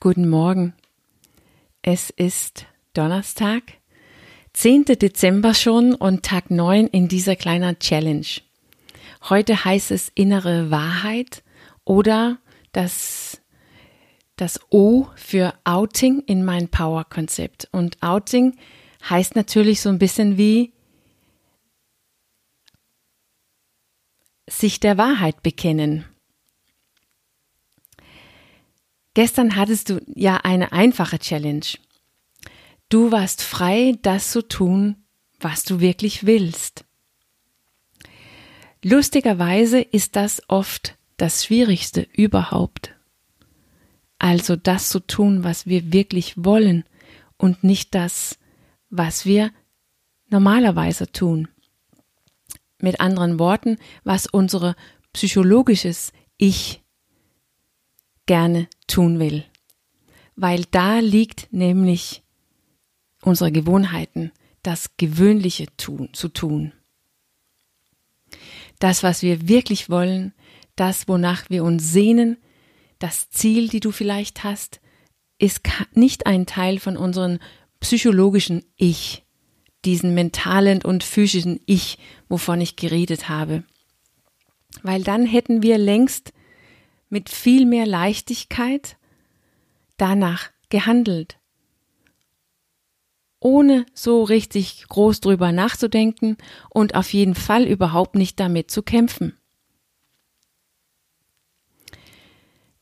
[0.00, 0.74] Guten Morgen.
[1.82, 3.64] Es ist Donnerstag,
[4.52, 4.84] 10.
[4.84, 8.28] Dezember schon und Tag 9 in dieser kleinen Challenge.
[9.28, 11.42] Heute heißt es innere Wahrheit
[11.84, 12.38] oder
[12.70, 13.40] das,
[14.36, 17.66] das O für Outing in mein Power-Konzept.
[17.72, 18.56] Und Outing
[19.10, 20.74] heißt natürlich so ein bisschen wie
[24.48, 26.04] sich der Wahrheit bekennen.
[29.18, 31.66] Gestern hattest du ja eine einfache Challenge.
[32.88, 34.94] Du warst frei, das zu tun,
[35.40, 36.84] was du wirklich willst.
[38.80, 42.94] Lustigerweise ist das oft das Schwierigste überhaupt.
[44.20, 46.84] Also das zu tun, was wir wirklich wollen
[47.36, 48.38] und nicht das,
[48.88, 49.50] was wir
[50.30, 51.48] normalerweise tun.
[52.78, 54.76] Mit anderen Worten, was unser
[55.12, 56.84] psychologisches Ich
[58.26, 59.44] gerne tun will.
[60.34, 62.22] Weil da liegt nämlich
[63.22, 66.72] unsere Gewohnheiten, das Gewöhnliche tun, zu tun.
[68.78, 70.34] Das, was wir wirklich wollen,
[70.76, 72.36] das, wonach wir uns sehnen,
[72.98, 74.80] das Ziel, die du vielleicht hast,
[75.38, 75.60] ist
[75.94, 77.38] nicht ein Teil von unserem
[77.80, 79.24] psychologischen Ich,
[79.84, 83.64] diesen mentalen und physischen Ich, wovon ich geredet habe.
[84.82, 86.32] Weil dann hätten wir längst
[87.08, 88.96] mit viel mehr Leichtigkeit
[89.96, 91.38] danach gehandelt,
[93.40, 96.36] ohne so richtig groß drüber nachzudenken
[96.70, 99.34] und auf jeden Fall überhaupt nicht damit zu kämpfen.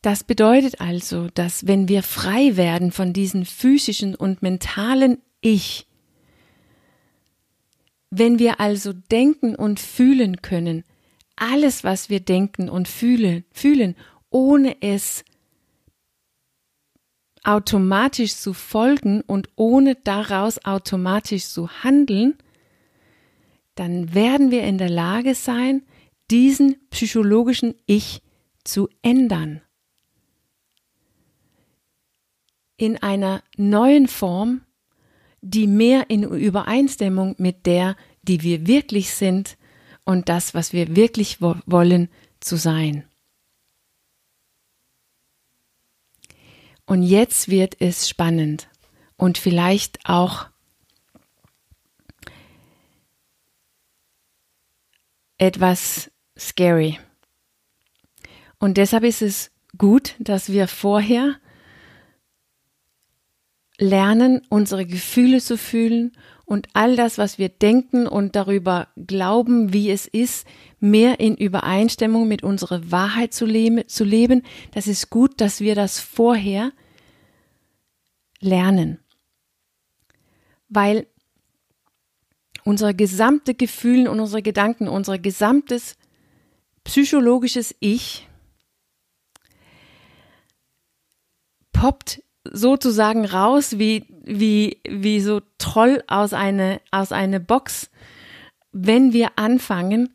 [0.03, 5.89] Das bedeutet also, dass wenn wir frei werden von diesen physischen und mentalen Ich,
[8.11, 10.85] wenn wir also denken und fühlen können,
[11.35, 13.97] alles, was wir denken und fühlen, fühlen
[14.37, 15.25] ohne es
[17.43, 22.35] automatisch zu folgen und ohne daraus automatisch zu handeln,
[23.77, 25.87] dann werden wir in der Lage sein,
[26.31, 28.21] diesen psychologischen Ich
[28.63, 29.63] zu ändern.
[32.77, 34.67] In einer neuen Form,
[35.41, 39.57] die mehr in Übereinstimmung mit der, die wir wirklich sind
[40.05, 42.11] und das, was wir wirklich wollen,
[42.41, 43.09] zu sein.
[46.87, 48.69] Und jetzt wird es spannend
[49.17, 50.47] und vielleicht auch
[55.39, 56.99] etwas scary.
[58.59, 61.37] Und deshalb ist es gut, dass wir vorher
[63.79, 69.91] lernen, unsere Gefühle zu fühlen und all das, was wir denken und darüber glauben, wie
[69.91, 70.47] es ist,
[70.79, 74.43] mehr in Übereinstimmung mit unserer Wahrheit zu, le zu leben.
[74.73, 76.71] Das ist gut, dass wir das vorher
[78.39, 79.01] lernen.
[80.69, 81.09] Weil
[82.63, 85.97] unsere gesamte Gefühle und unsere Gedanken, unser gesamtes
[86.85, 88.29] psychologisches Ich
[91.73, 97.91] poppt sozusagen raus wie, wie, wie so Troll aus einer aus eine Box,
[98.73, 100.15] wenn wir anfangen,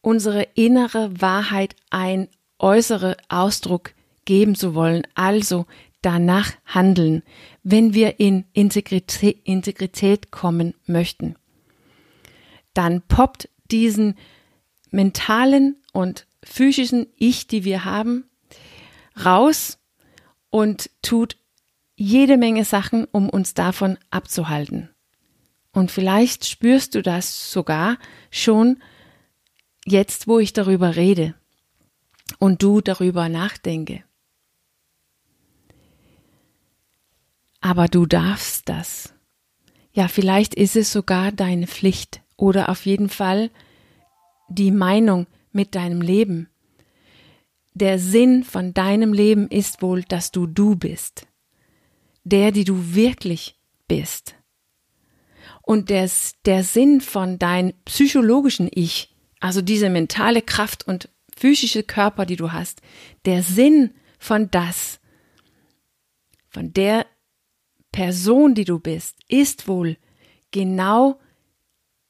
[0.00, 5.66] unsere innere Wahrheit ein äußere Ausdruck geben zu wollen, also
[6.02, 7.22] danach handeln,
[7.62, 11.36] wenn wir in Integrität, Integrität kommen möchten.
[12.74, 14.16] Dann poppt diesen
[14.90, 18.24] mentalen und physischen Ich, die wir haben,
[19.16, 19.78] raus
[20.50, 21.36] und tut
[21.96, 24.90] jede Menge Sachen, um uns davon abzuhalten.
[25.72, 27.98] Und vielleicht spürst du das sogar
[28.30, 28.82] schon
[29.86, 31.34] jetzt, wo ich darüber rede
[32.38, 34.04] und du darüber nachdenke.
[37.60, 39.14] Aber du darfst das.
[39.92, 43.50] Ja, vielleicht ist es sogar deine Pflicht oder auf jeden Fall
[44.48, 46.48] die Meinung mit deinem Leben
[47.74, 51.26] der Sinn von deinem Leben ist wohl, dass du du bist.
[52.24, 53.56] Der, die du wirklich
[53.88, 54.34] bist.
[55.62, 56.08] Und der,
[56.44, 62.52] der Sinn von deinem psychologischen Ich, also diese mentale Kraft und physische Körper, die du
[62.52, 62.82] hast,
[63.24, 65.00] der Sinn von das,
[66.48, 67.06] von der
[67.90, 69.96] Person, die du bist, ist wohl
[70.50, 71.18] genau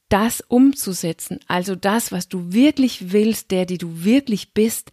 [0.08, 4.92] das umzusetzen, also das, was du wirklich willst, der, die du wirklich bist,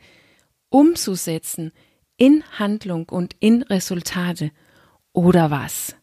[0.69, 1.71] umzusetzen
[2.18, 4.51] in Handlung und in Resultate
[5.13, 5.95] oder was?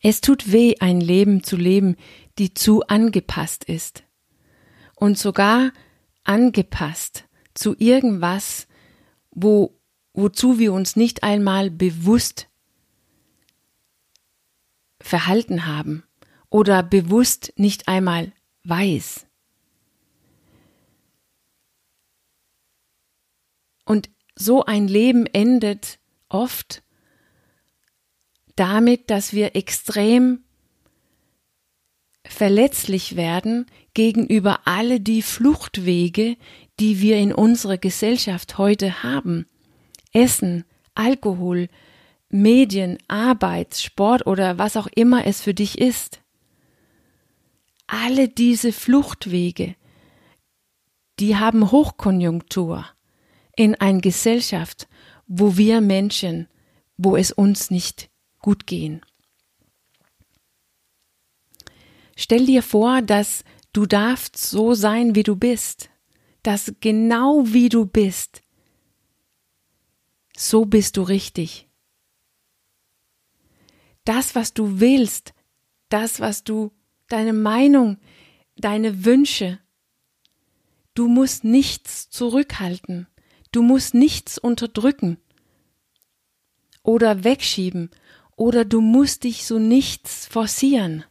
[0.00, 1.96] Es tut weh, ein Leben zu leben,
[2.38, 4.04] die zu angepasst ist
[4.94, 5.72] und sogar
[6.24, 7.24] angepasst
[7.54, 8.68] zu irgendwas,
[9.30, 9.76] wo,
[10.12, 12.48] wozu wir uns nicht einmal bewusst
[15.00, 16.04] verhalten haben
[16.50, 18.32] oder bewusst nicht einmal
[18.64, 19.27] weiß.
[23.88, 25.98] Und so ein Leben endet
[26.28, 26.82] oft
[28.54, 30.44] damit, dass wir extrem
[32.22, 33.64] verletzlich werden
[33.94, 36.36] gegenüber alle die Fluchtwege,
[36.78, 39.46] die wir in unserer Gesellschaft heute haben.
[40.12, 40.64] Essen,
[40.94, 41.70] Alkohol,
[42.28, 46.20] Medien, Arbeit, Sport oder was auch immer es für dich ist.
[47.86, 49.76] Alle diese Fluchtwege,
[51.20, 52.84] die haben Hochkonjunktur
[53.58, 54.86] in einer Gesellschaft,
[55.26, 56.46] wo wir Menschen,
[56.96, 58.08] wo es uns nicht
[58.38, 59.04] gut gehen.
[62.14, 65.90] Stell dir vor, dass du darfst so sein, wie du bist,
[66.44, 68.42] dass genau wie du bist,
[70.36, 71.68] so bist du richtig.
[74.04, 75.34] Das, was du willst,
[75.88, 76.70] das, was du,
[77.08, 77.98] deine Meinung,
[78.56, 79.58] deine Wünsche,
[80.94, 83.08] du musst nichts zurückhalten,
[83.52, 85.18] du musst nichts unterdrücken
[86.82, 87.90] oder wegschieben
[88.36, 91.04] oder du musst dich so nichts forcieren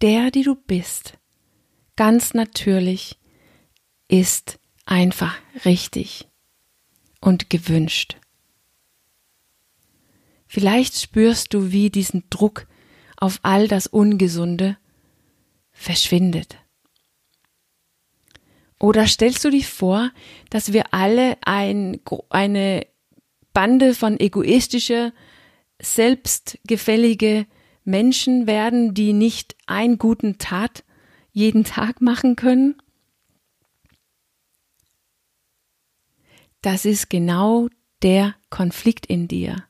[0.00, 1.18] der, die du bist,
[1.96, 3.18] ganz natürlich,
[4.08, 6.28] ist einfach richtig
[7.20, 8.16] und gewünscht.
[10.46, 12.66] Vielleicht spürst du, wie diesen Druck
[13.16, 14.78] auf all das Ungesunde
[15.70, 16.56] verschwindet.
[18.80, 20.10] Oder stellst du dich vor,
[20.48, 22.00] dass wir alle ein,
[22.30, 22.86] eine
[23.52, 25.12] Bande von egoistischer,
[25.80, 27.46] selbstgefällige
[27.84, 30.82] Menschen werden, die nicht einen guten Tat
[31.30, 32.80] jeden Tag machen können?
[36.62, 37.68] Das ist genau
[38.02, 39.64] der Konflikt in dir.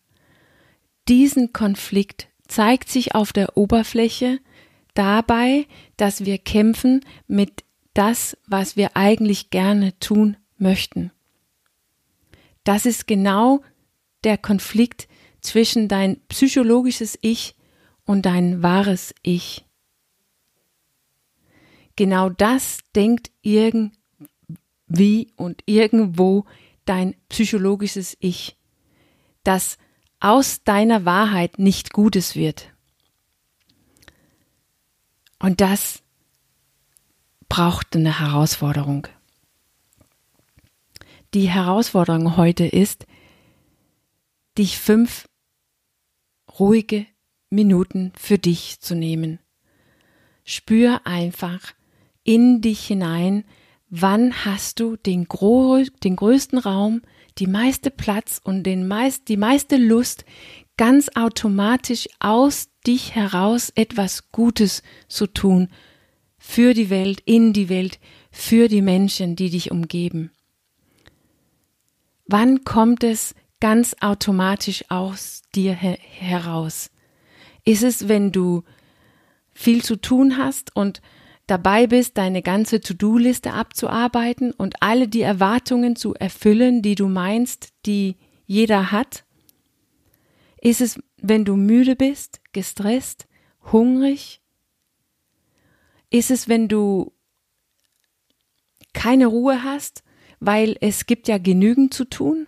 [1.09, 4.39] Diesen Konflikt zeigt sich auf der Oberfläche
[4.95, 5.67] dabei,
[5.97, 7.65] dass wir kämpfen mit
[7.95, 11.11] das, was wir eigentlich gerne tun möchten.
[12.65, 13.63] Das ist genau
[14.25, 15.09] der Konflikt
[15.41, 17.57] zwischen dein psychologisches Ich
[18.05, 19.65] und dein wahres Ich.
[21.97, 26.45] Genau das denkt irgendwie und irgendwo
[26.85, 28.57] dein psychologisches Ich,
[29.45, 29.79] dass
[30.19, 32.73] aus deiner Wahrheit nicht Gutes wird.
[35.39, 36.03] Und das
[37.51, 39.09] braucht eine Herausforderung.
[41.35, 43.07] Die Herausforderung heute ist,
[44.57, 45.29] dich fünf
[46.59, 47.07] ruhige
[47.51, 49.41] Minuten für dich zu nehmen.
[50.45, 51.75] Spür einfach
[52.23, 53.45] in dich hinein,
[53.89, 57.03] wann hast du den, gro den größten Raum,
[57.39, 60.25] die meiste Platz und den meist, die meiste Lust,
[60.77, 65.69] ganz automatisch aus dich heraus etwas Gutes zu tun
[66.41, 68.01] für die Welt, in die Welt,
[68.33, 70.33] für die Menschen, die dich umgeben.
[72.27, 76.91] Wann kommt es ganz automatisch aus dir her heraus?
[77.65, 78.65] Ist es, wenn du
[79.53, 81.03] viel zu tun hast und
[81.47, 87.75] dabei bist, deine ganze To-Do-Liste abzuarbeiten und alle die Erwartungen zu erfüllen, die du meinst,
[87.85, 89.25] die jeder hat?
[90.63, 93.27] Ist es, wenn du müde bist, gestresst,
[93.73, 94.40] hungrig?
[96.11, 97.13] Ist es, wenn du
[98.93, 100.03] keine Ruhe hast,
[100.41, 102.47] weil es gibt ja genügend zu tun?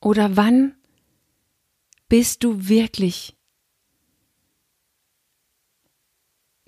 [0.00, 0.76] Oder wann
[2.08, 3.36] bist du wirklich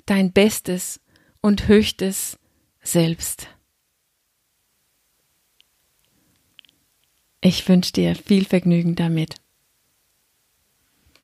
[0.06, 1.00] dein Bestes
[1.40, 2.38] und höchstes
[2.82, 3.48] Selbst.
[7.40, 9.36] Ich wünsche dir viel Vergnügen damit.